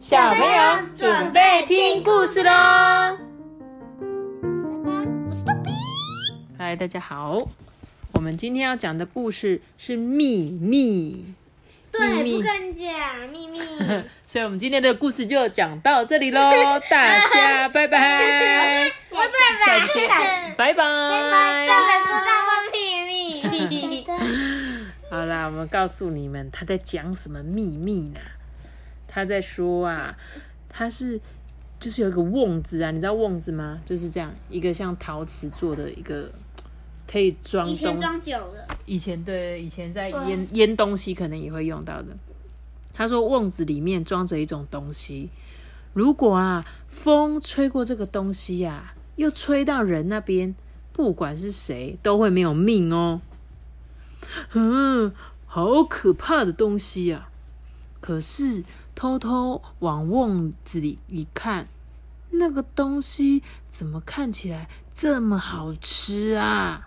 [0.00, 2.50] 小朋友准备听故事喽！
[5.28, 5.70] 我是豆比。
[6.56, 7.46] 嗨，大家好，
[8.14, 11.26] 我们今天要讲的故事是秘密，
[11.92, 13.60] 对，秘密不跟你讲秘密。
[14.26, 16.50] 所以我们今天的故事就讲到这里喽，
[16.88, 19.22] 大家拜拜， 我再
[19.66, 20.08] 下次见，
[20.56, 21.68] 拜拜，拜。
[21.68, 24.06] 这本书叫做秘密。
[25.10, 28.20] 好啦，我们告诉你们他在讲什么秘密呢？
[29.12, 30.16] 他在说啊，
[30.68, 31.20] 他是
[31.80, 33.80] 就是有一个瓮子啊，你知道瓮子吗？
[33.84, 36.30] 就是这样一个像陶瓷做的一个
[37.10, 38.00] 可以装以前东西。
[38.00, 42.16] 装酒的，以前对，以前在对腌腌东西可能也会用到的。
[42.92, 45.28] 他说瓮子里面装着一种东西，
[45.92, 50.54] 如果啊风吹过这个东西呀、又吹到人那边，
[50.92, 53.20] 不管是谁都会没有命哦。
[54.52, 55.12] 嗯，
[55.46, 57.26] 好可怕的东西啊！
[58.00, 58.64] 可是
[59.00, 61.68] 偷偷往瓮子里一看，
[62.32, 66.86] 那个东西怎么看起来这么好吃啊？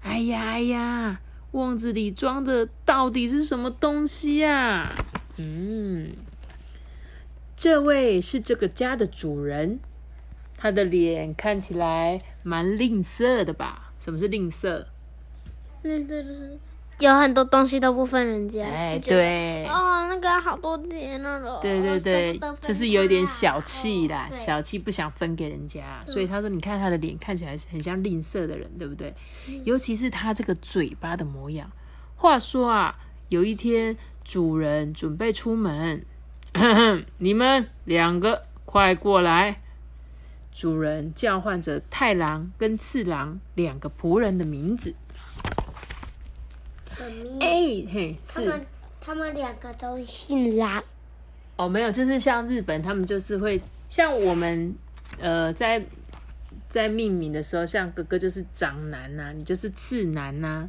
[0.00, 4.90] 哎呀哎呀，瓮子里装的到底是什么东西呀、
[5.36, 6.12] 嗯，
[7.54, 9.78] 这位是这个家的主人，
[10.56, 13.92] 他的脸看起来蛮吝啬的吧？
[13.98, 14.86] 什么是吝啬？
[15.82, 16.58] 那这就是
[17.02, 18.64] 有很多东西都不分人家。
[18.64, 18.98] 哎。
[18.98, 21.58] 对，哦，那个好多钱那种。
[21.60, 29.12] 对对对就是有点小气啦，哦小气不想分给人家，所以他说：“你看他的脸看起来很像吝啬的人，对不对？
[29.64, 31.68] 尤其是他这个嘴巴的模样。”
[32.14, 32.96] 话说啊，
[33.30, 36.06] 有一天主人准备出门，
[37.18, 39.58] 你们两个快过来。
[40.54, 44.94] 主人叫唤着太郎跟次郎两个仆人的名字。
[47.00, 48.66] 妈咪哎嘿，他们
[49.00, 50.82] 他们两个都姓郎。
[51.56, 54.74] 哦，没有，就是像日本，他们就是会像我们
[55.18, 55.84] 呃，在
[56.68, 60.68] 在命名的时候，像哥哥就是长男呐、你就是次男呐、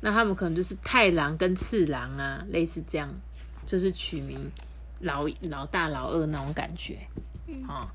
[0.00, 3.12] 那他们可能就是太郎跟次郎啊，类似这样，
[3.66, 4.50] 就是取名
[5.00, 6.98] 老老大老二那种感觉，
[7.68, 7.92] 啊、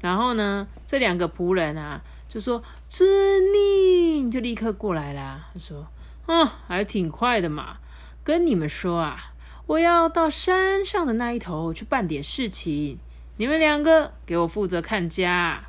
[0.00, 2.02] 然后呢，这两个仆人啊，
[2.34, 3.08] 就说遵
[3.52, 5.50] 命，就立刻过来啦。
[5.54, 5.86] 他说
[6.26, 7.76] ：“嗯，还挺快的嘛。
[8.24, 9.32] 跟你们说啊，
[9.66, 12.98] 我要到山上的那一头去办点事情，
[13.36, 15.66] 你们两个给我负责看家。”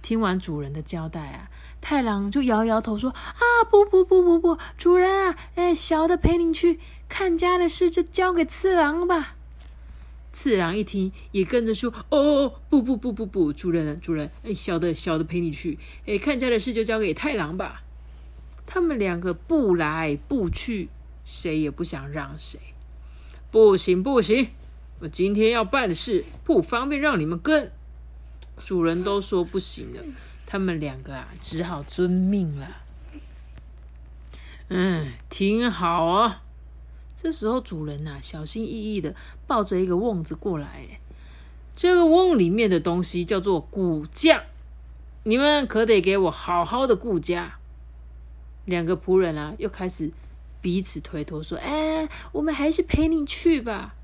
[0.00, 1.50] 听完主人的交代啊，
[1.80, 6.78] 太郎就摇摇头说：“啊，不不不不不，主人啊，哎，小的陪您去
[7.08, 9.34] 看家的事就交给次郎吧。”
[10.32, 17.82] 次郎一听，也跟着说：“哦哦哦，不不不不不，主人主人，哎，小的小的陪你去，哎，看家的事就交给太郎吧。”
[18.66, 20.88] 他们两个不来不去，
[21.24, 22.58] 谁也不想让谁。
[23.50, 24.48] 不行不行，
[25.00, 27.70] 我今天要办的事不方便让你们跟。
[28.64, 30.00] 主人都说不行了，
[30.46, 32.76] 他们两个啊，只好遵命了。
[34.68, 36.42] 嗯，挺好啊。
[37.22, 39.14] 这时候主人呐、小心翼翼的
[39.46, 40.98] 抱着一个瓮子过来，哎
[41.76, 44.42] 这个瓮里面的东西叫做骨架，
[45.22, 47.60] 你们可得给我好好的顾家。
[48.64, 50.10] 两个仆人啊，又开始
[50.60, 53.94] 彼此推脱说：“哎，我们还是陪你去吧。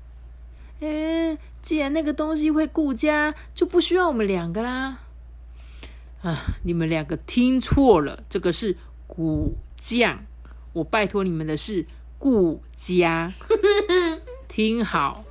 [0.79, 4.99] 哎，既然那个东西会顾家，就不需要我们两个啦。”
[6.23, 8.77] 啊，你们两个听错了，这个是
[9.07, 10.19] 骨匠，
[10.71, 11.85] 我拜托你们的是
[12.19, 13.33] 顾家。
[14.47, 15.23] 听好，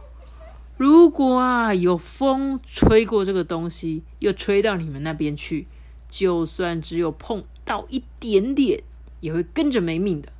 [0.77, 5.69] 如果啊有风吹过这个东西，又吹到你们那边去，
[6.09, 8.83] 就算只有碰到一点点，
[9.21, 10.33] 也会跟着没命的。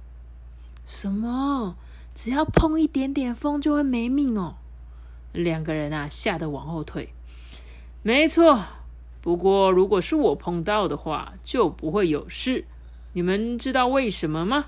[0.87, 1.77] 什么？
[2.15, 4.57] 只要碰一点点风就会没命哦？
[5.33, 7.11] 两个人啊吓得往后退。
[8.03, 8.65] 没错，
[9.21, 12.65] 不过如果是我碰到的话，就不会有事。
[13.13, 14.67] 你们知道为什么吗？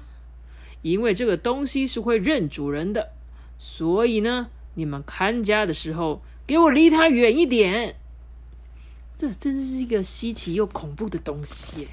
[0.82, 3.10] 因为这个东西是会认主人的，
[3.58, 7.96] 所以呢，你们看家的时候，给我离它远一点。
[9.18, 11.88] 这真是一个稀奇又恐怖的东西。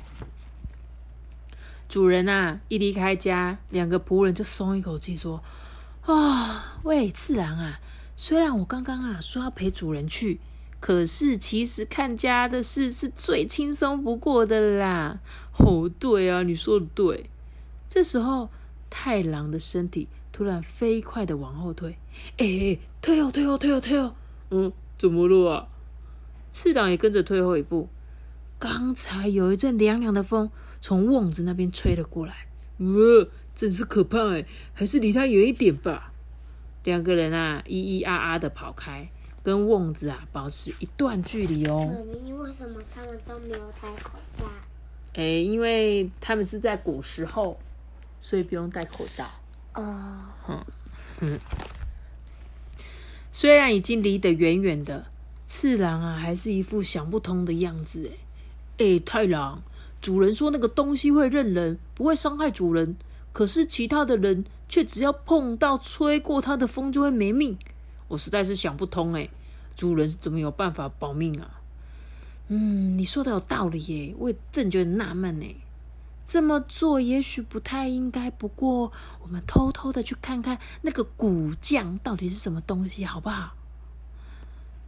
[1.89, 5.43] 主人啊，一离开家，两个仆人就松一口气，说
[6.07, 7.79] ：“啊、喂，次郎啊，
[8.15, 10.39] 虽然我刚刚啊说要陪主人去，
[10.79, 15.19] 可是其实看家的事是最轻松不过的啦。”
[15.59, 17.29] 哦，对啊，你说的对。
[17.89, 18.49] 这时候，
[18.89, 21.97] 太郎的身体突然飞快的往后退，
[22.37, 24.15] 哎、欸，退后，退后，退后，退后。
[24.49, 25.67] 嗯，怎么了啊？
[26.51, 27.89] 次郎也跟着退后一步。
[28.59, 30.49] 刚才有一阵凉凉的风
[30.79, 32.47] 从瓮子那边吹了过来，
[32.77, 36.11] 呃，真是可怕哎，还是离他远一点吧。
[36.83, 39.07] 两个人啊，咿咿啊啊的跑开，
[39.43, 41.85] 跟瓮子啊保持一段距离哦。
[41.85, 44.45] 妈咪，为什么他们都没有戴口罩？
[45.13, 47.59] 诶，因为他们是在古时候，
[48.21, 49.25] 所以不用戴口罩。
[49.73, 50.65] 哦，
[53.31, 55.05] 虽然已经离得远远的，
[55.45, 58.11] 次郎啊，还是一副想不通的样子。
[58.77, 59.61] 诶，诶，太郎，
[60.01, 62.95] 主人说那个东西会认人，不会伤害主人，
[63.31, 67.57] 可是其他的人却只要碰到吹过他的风就会没命。
[68.07, 69.29] 我实在是想不通，诶，
[69.75, 71.61] 主人是怎么有办法保命啊？
[72.47, 75.55] 嗯，你说的有道理耶，我也正觉得纳闷呢。
[76.27, 78.91] 这么做也许不太应该，不过
[79.21, 83.55] 我们偷偷的去看看那个骨匠到底是什么东西，好不好？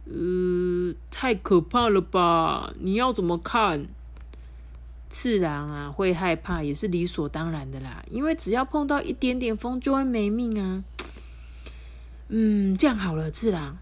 [0.04, 2.72] 呃，太可怕了吧？
[2.78, 3.88] 你要怎么看？
[5.08, 10.84] 次郎啊，会害怕也是理所当然的啦，因为只要碰到一点点风就会没命啊。
[12.28, 13.78] 嗯，这样好了，次郎，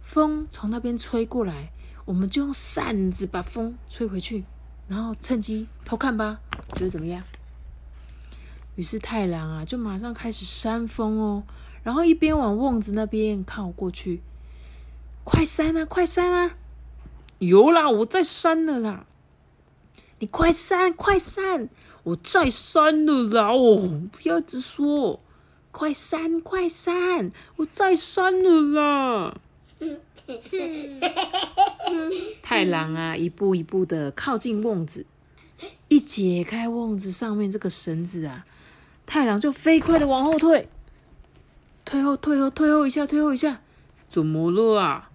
[0.00, 1.72] 风从那边吹过来，
[2.04, 4.44] 我们就用扇子把风吹回去。
[4.90, 6.40] 然后趁机偷看吧，
[6.74, 7.22] 觉得怎么样？
[8.74, 11.44] 于是太郎啊，就马上开始扇风哦，
[11.84, 14.20] 然后一边往瓮子那边靠过去，
[15.22, 16.56] 快扇啊，快扇啊！
[17.38, 19.06] 有啦，我在扇了啦！
[20.18, 21.68] 你快扇，快扇！
[22.02, 23.52] 我在扇了啦！
[23.52, 25.20] 哦，不要直说，
[25.70, 27.30] 快扇，快扇！
[27.56, 29.38] 我在扇了啦！
[32.42, 35.06] 太郎啊，一步一步的靠近瓮子，
[35.88, 38.44] 一解开瓮子上面这个绳子啊，
[39.06, 40.68] 太郎就飞快的往后退，
[41.84, 43.60] 退后，退后，退后一下，退后一下，
[44.08, 45.10] 怎么了啊？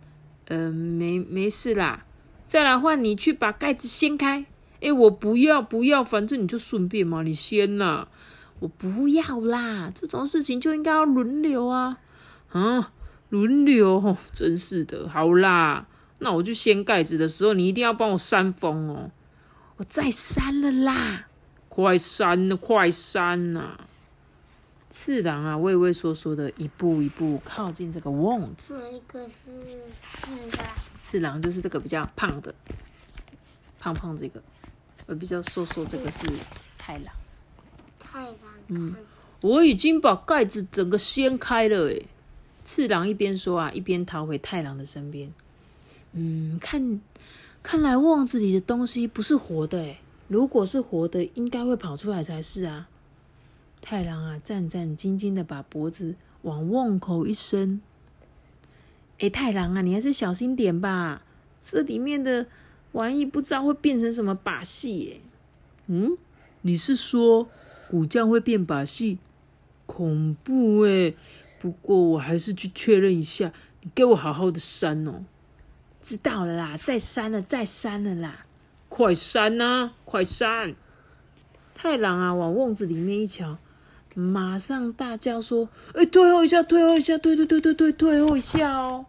[0.47, 2.05] 呃，没没事啦，
[2.45, 4.45] 再来换你去把盖子掀开。
[4.81, 8.07] 哎，我不要，不要，反正你就顺便嘛，你先呐。
[8.59, 11.97] 我不要啦，这种事情就应该要轮流啊，
[12.51, 12.91] 啊。
[13.35, 15.09] 轮流，真是的。
[15.09, 15.85] 好啦，
[16.19, 19.11] 那我去掀盖子的时候，你一定要帮我扇风哦。
[19.75, 21.27] 我再扇了啦，
[21.67, 23.77] 快扇了，快扇呐！
[24.89, 28.77] 次郎啊，畏畏缩缩的，一步一步靠近这个瓮子。
[28.77, 29.33] 哪一个是
[30.05, 30.67] 次郎？
[31.01, 32.55] 次郎就是这个比较胖的，
[33.77, 34.41] 胖胖这个，
[35.07, 36.25] 呃，比较瘦瘦这个是
[36.77, 37.13] 太郎。
[37.99, 38.37] 太郎，
[38.69, 38.95] 嗯，
[39.41, 42.07] 我已经把盖子整个掀开了，诶。
[42.65, 45.31] 次郎一边说啊，一边逃回太郎的身边。
[46.11, 46.99] 嗯，看，
[47.63, 52.89] 看来瓮子里的东西不是活的诶如果是活的，应该会跑出来才是啊。
[53.79, 57.79] 太郎啊，战战兢兢的把脖子往瓮口一伸。
[59.19, 61.21] 哎，太郎啊，你还是小心点吧，
[61.61, 62.47] 这里面的
[62.93, 65.21] 玩意不知道会变成什么把戏耶。
[65.87, 66.17] 嗯，
[66.63, 67.47] 你是说
[67.87, 69.19] 古匠会变把戏？
[69.85, 71.13] 恐怖哎！
[71.65, 73.51] 不过我还是去确认一下，
[73.81, 75.23] 你给我好好的删哦。
[75.99, 78.45] 知道了啦，再删了，再删了啦，
[78.87, 80.75] 快删呐，快删！
[81.73, 83.57] 太郎啊，往瓮子里面一瞧，
[84.13, 85.67] 马上大叫说
[85.97, 89.07] ：“哎，退后一下，退后一下，对对对对对，退后一下哦！”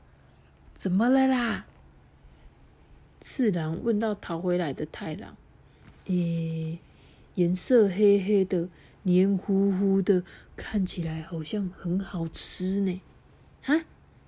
[0.73, 1.67] 怎么了啦？
[3.21, 5.37] 次郎问到逃回来的太郎
[6.09, 6.79] ：“诶，
[7.35, 8.71] 颜色黑黑的。”
[9.07, 10.25] 黏糊糊的，
[10.57, 13.01] 看起来好像很好吃呢。
[13.63, 13.81] 哈，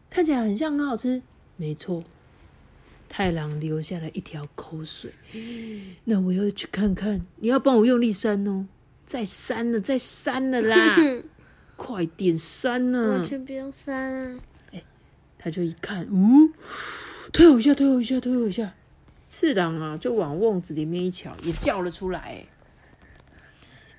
[0.09, 1.21] 看起来很像很好吃。
[1.57, 2.05] 没错，
[3.09, 5.11] 太郎流下了一条口水。
[6.05, 8.67] 那我要去看看，你要帮我用力扇哦，
[9.05, 10.97] 再扇了，再扇了啦！
[11.75, 13.19] 快点扇呢！
[13.19, 14.41] 完全不用扇啊！
[14.71, 14.85] 哎，
[15.37, 16.53] 他就一看，嗯，
[17.33, 18.75] 推我一下，推我一下，推我一下。
[19.29, 22.47] 次郎啊，就往瓮子里面一瞧，也叫了出来。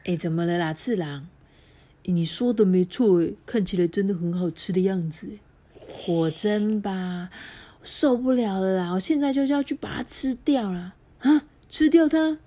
[0.10, 1.28] 哎，怎么了啦，次郎？
[2.06, 5.38] 你说的没错，哎，看起来真的很好吃的样子。
[6.04, 7.30] 果真吧？
[7.84, 8.92] 受不了了啦！
[8.94, 11.44] 我现在就是要去把它吃掉了啊！
[11.70, 12.39] 吃掉它！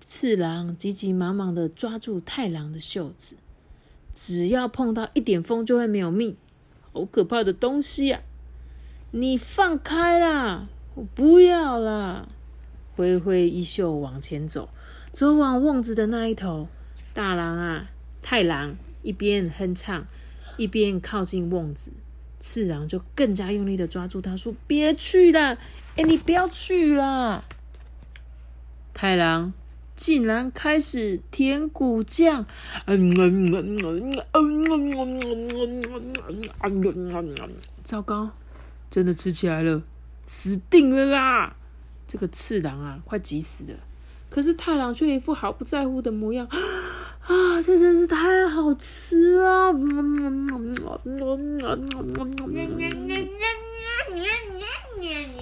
[0.00, 3.36] 次郎急急忙忙的抓住太郎的袖子，
[4.14, 6.38] 只要碰到一点风就会没有命，
[6.94, 8.22] 好可怕的东西呀！
[9.10, 10.68] 你放开啦！
[10.94, 12.26] 我不要啦！
[12.94, 14.70] 挥挥衣袖往前走。
[15.16, 16.68] 走往瓮子的那一头，
[17.14, 17.88] 大郎啊，
[18.20, 20.06] 太郎一边哼唱，
[20.58, 21.90] 一边靠近瓮子。
[22.38, 25.56] 次郎就更加用力的抓住他，说：“别去了，
[25.96, 27.42] 哎，你不要去了。”
[28.92, 29.54] 太郎
[29.96, 32.44] 竟然开始舔骨酱，
[37.82, 38.30] 糟糕，
[38.90, 39.82] 真的吃起来了，
[40.26, 41.56] 死定了啦！
[42.06, 43.78] 这个次郎啊，快急死了。
[44.36, 46.46] 可是太郎却一副毫不在乎的模样，
[47.24, 49.72] 啊，这真是太好吃了！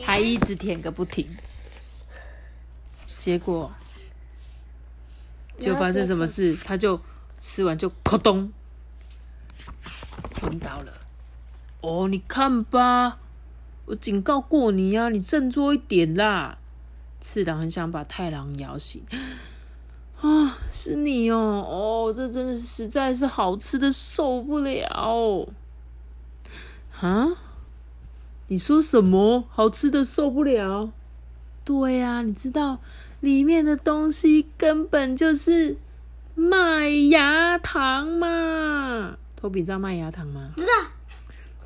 [0.04, 1.28] 还一直舔个不停，
[3.18, 3.72] 结果
[5.58, 6.56] 就发生什么事？
[6.64, 7.00] 他就
[7.40, 8.52] 吃完就咕咚
[10.40, 10.92] 昏倒了。
[11.80, 13.18] 哦，你看吧，
[13.86, 16.58] 我警告过你呀、你振作一点啦！
[17.24, 19.02] 次郎很想把太郎摇醒。
[20.20, 25.48] 啊，是你哦，哦，这真的实在是好吃的受不了。
[27.00, 27.28] 啊？
[28.48, 29.44] 你说什么？
[29.48, 30.92] 好吃的受不了？
[31.64, 32.78] 对呀、你知道
[33.20, 35.78] 里面的东西根本就是
[36.34, 39.16] 麦芽糖嘛？
[39.34, 40.52] 托比知道麦芽糖吗？
[40.58, 40.72] 知道，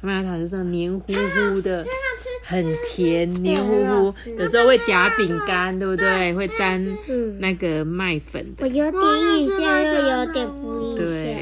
[0.00, 1.84] 麦芽糖就是黏糊糊的，
[2.44, 6.32] 很甜，黏糊糊有时候会夹饼干，对不对？
[6.34, 8.66] 会沾嗯，那个麦粉的我。
[8.66, 11.34] 有点印象，又有点不印对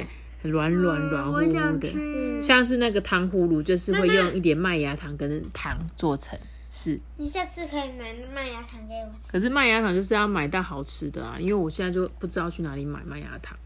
[0.43, 6.39] 象。，软软软乎乎的，像是那个糖葫芦，就是会用一点麦芽糖跟糖做成。
[6.71, 9.33] 是，你下次可以买麦芽糖给我吃。
[9.33, 13.57] 可是麦芽糖就是要买到好吃的啊，因为我现在就不知道去哪里买麦芽糖。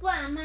[0.00, 0.40] 哇妈，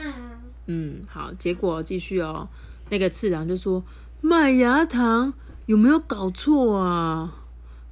[0.68, 2.48] 嗯，好，结果继续哦。
[2.90, 3.84] 那个次郎就说
[4.22, 5.34] ：“麦芽糖
[5.66, 7.36] 有没有搞错啊？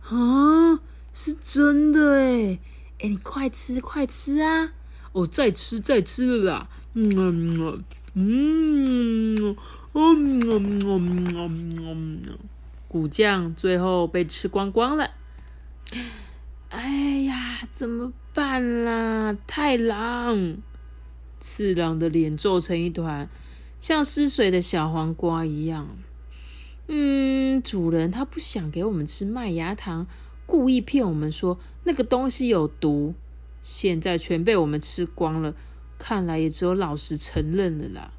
[0.09, 0.79] 啊，
[1.13, 2.59] 是真的哎！
[2.99, 4.73] 哎，你快吃快吃啊！
[5.13, 6.67] 哦，再吃再吃了啦！
[6.93, 7.83] 嗯嗯
[8.13, 9.57] 嗯嗯
[9.93, 12.21] 嗯嗯嗯，
[12.87, 15.09] 骨酱最后被吃光光了。
[16.69, 19.35] 哎呀，怎么办啦？
[19.47, 20.57] 太郎！
[21.39, 23.27] 次郎的脸皱成一团，
[23.83, 25.89] 像失水的小黄瓜一样。
[26.87, 30.07] 嗯，主人他不想给我们吃麦芽糖，
[30.45, 33.13] 故意骗我们说那个东西有毒，
[33.61, 35.53] 现在全被我们吃光了。
[35.99, 38.13] 看来也只有老实承认了啦。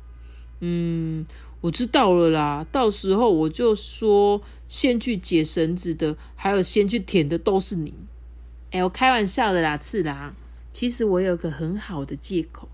[0.61, 1.25] 嗯，
[1.63, 7.95] 我知道了啦，到时候我就说先去解绳子的，还有先去舔的都是你。
[8.71, 10.35] 哎，我开玩笑的啦，次郎。
[10.71, 12.69] 其实我有个很好的借口。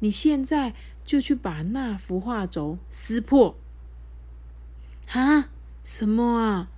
[0.00, 0.74] 你现在
[1.08, 3.56] 就去把那幅画轴撕破。
[5.08, 5.48] 啊？
[5.82, 6.68] 什么啊？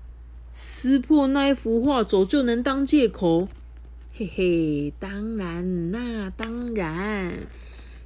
[0.53, 3.49] 撕破那一幅画轴就能当借口？
[4.13, 7.49] 嘿嘿，当然，那当然。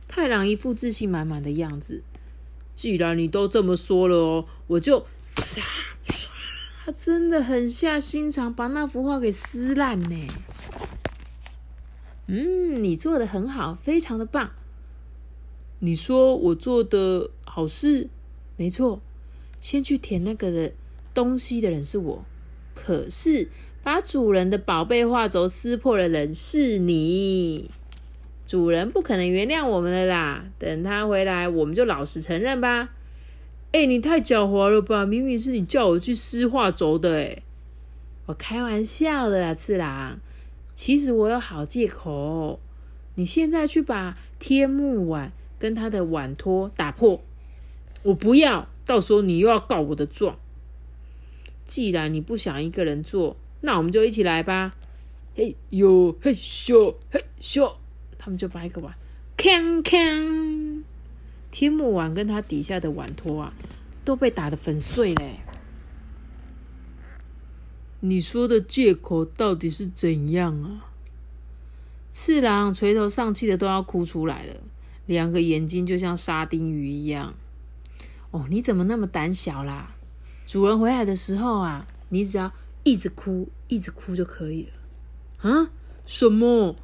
[0.09, 2.03] 太郎一副自信满满的样子。
[2.75, 5.01] 既然你都这么说了哦，我就
[5.37, 5.61] 唰
[6.07, 6.29] 唰，
[6.87, 10.27] 他真的狠下心肠，把那幅画给撕烂呢。
[12.29, 14.53] 嗯，你做的很好，非常的棒。
[15.85, 18.09] 你说我做的好事，
[18.57, 19.03] 没错。
[19.61, 20.73] 先去填那个的
[21.13, 22.25] 东西的人是我，
[22.75, 23.51] 可是
[23.83, 27.71] 把主人的宝贝画轴撕破的人是你。
[28.47, 30.47] 主人不可能原谅我们了啦！
[30.59, 32.91] 等他回来，我们就老实承认吧。
[33.73, 35.05] 哎、你太狡猾了吧！
[35.05, 37.43] 明明是你叫我去撕画轴的、哎，
[38.27, 40.19] 我开玩笑的啦，次郎。
[40.75, 42.59] 其实我有好借口。
[43.17, 47.23] 你现在去把天幕碗跟他的碗托打破，
[48.03, 50.39] 我不要，到时候你又要告我的状。
[51.65, 54.75] 既然你不想一个人做，那我们就一起来吧。
[55.35, 57.73] 嘿呦嘿咻嘿咻，
[58.19, 58.95] 他们就把一个碗
[59.37, 60.83] 锵锵，
[61.51, 63.55] 天幕碗跟他底下的碗托啊，
[64.05, 65.41] 都被打得粉碎嘞。
[68.01, 70.91] 你说的借口到底是怎样啊？
[72.11, 74.55] 次郎垂头丧气的都要哭出来了，
[75.07, 77.35] 两个眼睛就像沙丁鱼一样。
[78.31, 79.95] 哦，你怎么那么胆小啦？
[80.47, 85.51] 主人回来的时候啊，你只要一直哭，一直哭就可以了。
[85.51, 85.71] 啊？
[86.05, 86.77] 什么？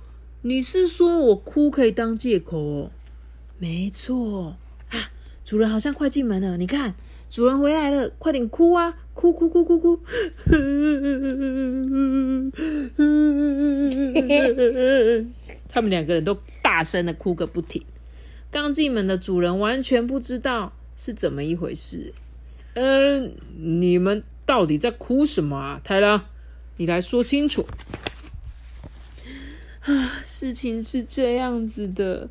[0.42, 2.90] 你是说我哭可以当借口哦？
[3.58, 4.56] 没错
[4.90, 5.12] 啊，
[5.44, 6.94] 主人好像快进门了，你看，
[7.28, 8.96] 主人回来了，快点哭啊！
[9.12, 10.00] 哭哭哭哭哭！
[15.68, 17.84] 他们两个人都大声的哭个不停。
[18.50, 22.12] 刚进门的主人完全不知道是怎么一回事。
[22.74, 25.80] 嗯、你们到底在哭什么啊？
[25.84, 26.22] 太郎，
[26.76, 27.66] 你来说清楚。
[29.82, 32.28] 啊，事情是这样子的，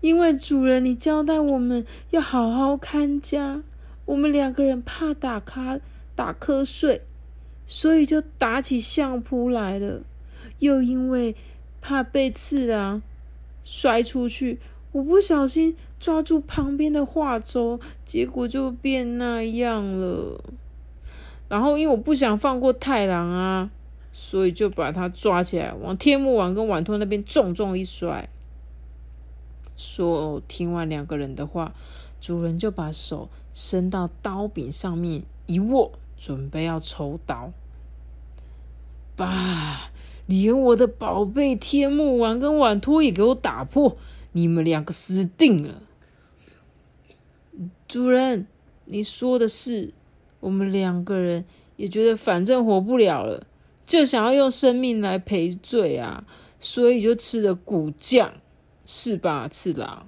[0.00, 3.62] 因为主人你交代我们要好好看家，
[4.04, 5.80] 我们两个人怕打瞌
[6.14, 7.02] 打瞌睡，
[7.66, 10.02] 所以就打起相扑来了。
[10.58, 11.34] 又因为
[11.80, 13.02] 怕被刺啊
[13.64, 14.60] 摔出去，
[14.92, 20.40] 我不小心抓住旁边的画轴，结果就变那样了。
[21.48, 23.70] 然后因为我不想放过太郎啊，
[24.12, 28.28] 所以就把他抓起来，往天幕碗跟碗托那边重重一摔。
[29.76, 31.74] 说听完两个人的话，
[32.20, 37.52] 主人就把手伸到刀柄上面一握，准备要抽刀。
[39.16, 39.90] 爸，
[40.26, 43.96] 连我的宝贝天幕丸跟碗托也给我打破，
[44.32, 45.82] 你们两个死定了！
[47.86, 48.46] 主人，
[48.86, 49.92] 你说的是，
[50.40, 51.44] 我们两个人
[51.76, 53.46] 也觉得反正活不了了，
[53.84, 56.24] 就想要用生命来赔罪啊，
[56.58, 58.32] 所以就吃了骨酱，
[58.86, 60.06] 是吧，次郎？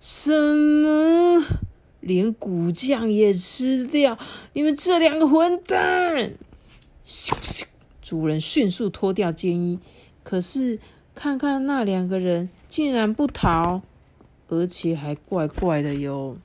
[0.00, 1.44] 什么？
[2.00, 4.18] 连骨酱也吃掉？
[4.52, 6.34] 你们这两个混蛋！
[7.04, 7.64] 咻咻，
[8.02, 9.78] 主人迅速脱掉肩衣，
[10.24, 10.80] 可是
[11.14, 13.80] 看看那两个人竟然不逃，
[14.48, 16.36] 而且还怪怪的哟。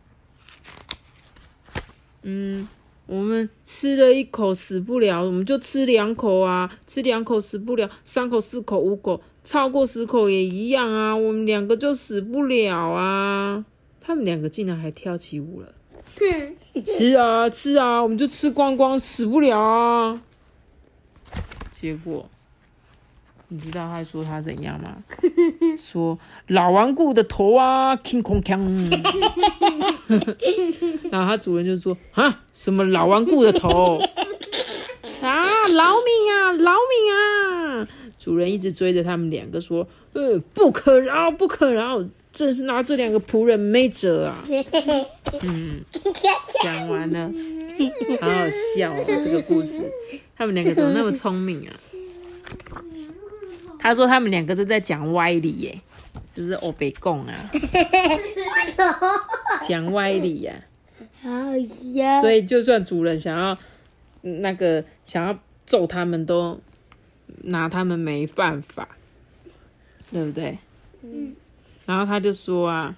[2.21, 2.69] 嗯，
[3.05, 13.65] 我们吃了一口死不了，我们就吃两口啊，吃两口死不了，三口、四口、五口，超过十口也一样啊，我们两个就死不了啊。
[13.99, 15.73] 他们两个竟然还跳起舞了，
[16.85, 20.23] 吃啊吃啊，我们就吃光光，死不了啊。
[21.73, 22.29] 结果，
[23.53, 24.95] 你知道他说他怎样吗？
[25.77, 26.17] 说
[26.47, 28.89] 老顽固的头啊，king kong kong。
[31.11, 33.99] 然后他主人就说啊，什么老顽固的头
[35.21, 37.87] 啊，饶命啊，饶命啊！
[38.17, 44.45] 主人一直追着他们两个说，呃，不可饶，不可饶，真是拿这两个仆人没辙啊。
[45.41, 45.81] 嗯，
[46.63, 47.29] 讲完了，
[48.21, 49.91] 好好笑哦，这个故事。
[50.37, 51.75] 他们两个怎么那么聪明啊？
[53.81, 55.81] 他说他们两个就在讲歪理耶，
[56.33, 57.51] 就是欧北贡啊，
[59.67, 60.53] 讲歪理呀。
[61.23, 61.57] 哎
[61.93, 63.57] 呀，所以就算主人想要
[64.21, 66.59] 那个想要揍他们，都
[67.43, 68.87] 拿他们没办法，
[70.11, 70.59] 对不对？
[71.01, 71.35] 嗯。
[71.87, 72.95] 然后他就说啊，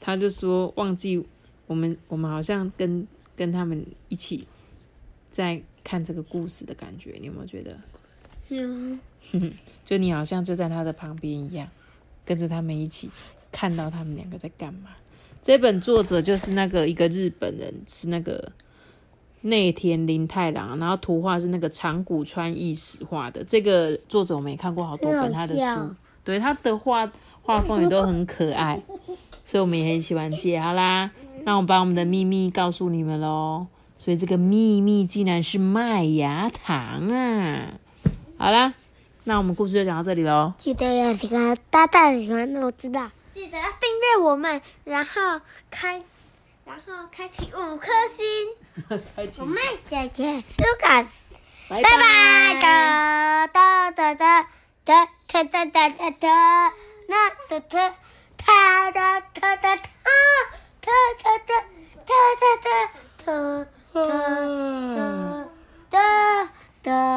[0.00, 1.26] 他就说忘记
[1.66, 4.46] 我们，我们好像跟跟他们一起
[5.30, 7.76] 在看这个故事的感觉，你有没有觉得？
[8.48, 9.00] 嗯，
[9.84, 11.68] 就你好像就在他的旁边一样，
[12.24, 13.10] 跟着他们一起
[13.50, 14.90] 看到他们两个在干嘛。
[15.42, 18.50] 这本作者就是那个一个日本人，是那个
[19.42, 23.44] 内田林太郎，然后图画是那个长谷川义史画的。
[23.44, 27.10] 这个作者我们也看过好多本他的书，对他的画
[27.42, 28.82] 画风也都很可爱，
[29.44, 30.60] 所以我们也很喜欢借。
[30.60, 31.12] 好啦，
[31.44, 33.68] 那我把我们的秘密告诉你们喽。
[33.98, 37.78] 所以这个秘密竟然是麦芽糖啊！
[38.38, 38.74] 好啦，
[39.24, 40.52] 那我们故事就讲到这里喽。
[40.58, 43.10] 记得要一个大大的喜欢，我知道。
[43.32, 46.02] 记得要订阅我们，然后开，
[46.64, 48.24] 然后开启五颗星。
[49.40, 51.06] 我们姐姐 Lucas，
[51.68, 52.60] 拜拜。
[52.60, 54.44] 哒哒哒哒哒
[54.84, 56.72] 哒哒哒哒哒，
[57.08, 57.94] 那哒哒
[58.36, 59.76] 哒哒哒哒哒哒
[60.82, 61.52] 哒哒哒
[62.04, 62.52] 哒哒
[63.24, 63.34] 哒
[65.90, 66.50] 哒哒
[66.82, 67.16] 哒。